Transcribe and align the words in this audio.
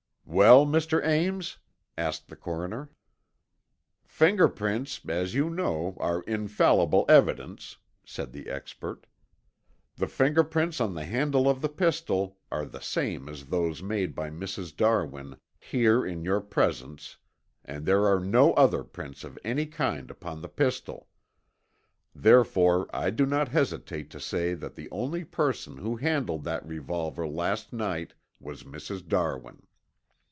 "Well, 0.23 0.65
Mr. 0.65 1.05
Ames?" 1.05 1.57
asked 1.97 2.29
the 2.29 2.37
coroner. 2.37 2.89
"Finger 4.05 4.47
prints, 4.47 5.01
as 5.05 5.33
you 5.35 5.49
know, 5.49 5.97
are 5.99 6.21
infallible 6.21 7.03
evidence," 7.09 7.75
said 8.05 8.31
the 8.31 8.47
expert. 8.47 9.07
"The 9.97 10.07
finger 10.07 10.45
prints 10.45 10.79
on 10.79 10.93
the 10.95 11.03
handle 11.03 11.49
of 11.49 11.59
the 11.59 11.67
pistol 11.69 12.37
are 12.49 12.63
the 12.63 12.79
same 12.79 13.27
as 13.27 13.47
those 13.47 13.83
made 13.83 14.15
by 14.15 14.29
Mrs. 14.29 14.73
Darwin 14.73 15.35
here 15.59 16.05
in 16.05 16.23
your 16.23 16.39
presence 16.39 17.17
and 17.65 17.85
there 17.85 18.05
are 18.07 18.19
no 18.21 18.53
other 18.53 18.85
prints 18.85 19.25
of 19.25 19.37
any 19.43 19.65
kind 19.65 20.09
upon 20.09 20.41
the 20.41 20.49
pistol. 20.49 21.09
Therefore 22.15 22.87
I 22.95 23.09
do 23.09 23.25
not 23.25 23.49
hesitate 23.49 24.09
to 24.11 24.19
say 24.21 24.53
that 24.53 24.75
the 24.75 24.89
only 24.91 25.25
person 25.25 25.75
who 25.79 25.97
handled 25.97 26.45
that 26.45 26.65
revolver 26.65 27.27
last 27.27 27.73
night 27.73 28.13
was 28.39 28.63
Mrs. 28.63 29.05
Darwin." 29.05 29.63